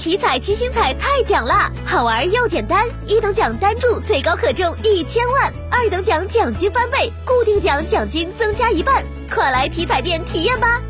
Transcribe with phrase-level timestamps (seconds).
[0.00, 10.80] 体彩七星彩太奖啦，好玩又简单，一等奖单注最高可中一千万，二等奖奖金翻倍，固定奖奖金增加一半，快来体彩店体验吧！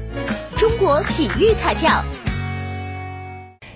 [0.56, 1.90] 中国体育彩票。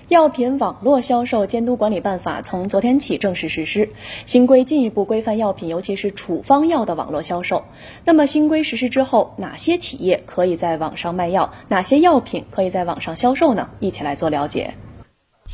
[0.07, 3.89] 药品网络销售监督管理办法从昨天起正式实施，
[4.25, 7.65] 新规进一步规范药品，尤其是处方药的网络销售。
[8.05, 11.51] 那么新规实施之后，哪些企业可以在网上卖药？
[11.67, 13.67] 哪些药品可以在网上销售呢？
[13.81, 14.75] 一起来做了解。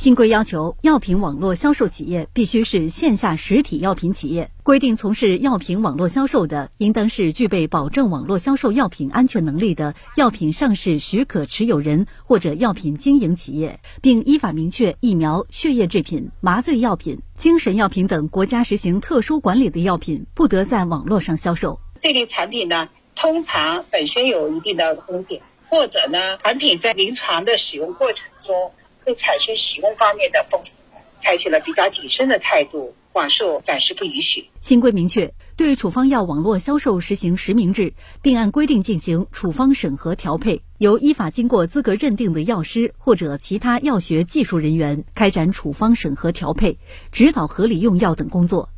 [0.01, 4.49] 新规要求，药品网络销售企业必须是线下实体药品企业。
[4.63, 21.79] 规定，从事药品网络销售的，应当是具备保证网络销售药品安全能力的药品上市许可持有人或者药品经营企业，并依法明确疫苗、血液制品、麻醉药品、精神药品等国家实行特殊管理的药品，不得在网络上销售。
[22.01, 28.71] 这类产品呢，通常本身有一定的风险，或者呢，产品在临床的使用过程中。
[29.03, 30.73] 会产生使用方面的风险，
[31.19, 34.49] 采取了比较谨慎的态度，网售暂时不允许。
[34.59, 46.77] 新规明确，对处方药网络销售实行实名制，并按规定进行处方审核调配，由依法经过资格认定的药师或者其他药学技术人员开展处方审核调配、
[47.11, 48.69] 指导合理用药等工作。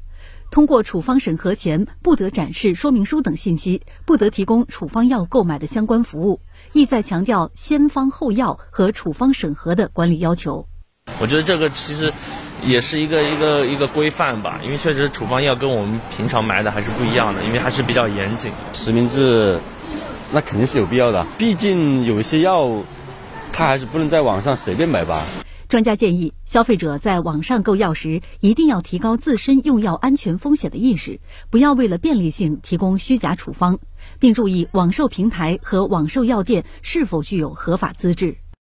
[0.54, 6.42] 通过处方审核前不得展示说明书等信息，不得提供处方药购买的相关服务，
[6.74, 10.68] 意在强调先方后药和处方审核的管理要求。
[11.20, 12.14] 我觉得这个其实
[12.64, 18.52] 也是一个一个一个规范吧，因为确实处方药跟我们平常买的还是不一样的，因为还是比较严谨。
[18.74, 19.60] 实名制
[20.32, 22.70] 那肯定是有必要的，毕竟有一些药，
[23.52, 25.24] 它还是不能在网上随便买吧。
[25.74, 33.80] 专家建议，消费者在网上购药时，一定要提高自身用药安全风险的意识，不要为了便利性提供虚假处方，
[34.20, 38.43] 并注意网售平台和网售药店是否具有合法资质。